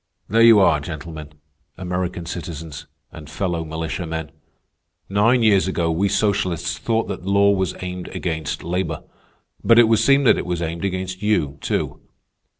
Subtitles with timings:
[0.29, 1.33] "There you are gentlemen,
[1.77, 4.31] American citizens, and fellow militiamen.
[5.09, 9.03] Nine years ago we socialists thought that law was aimed against labor.
[9.63, 11.99] But it would seem that it was aimed against you, too.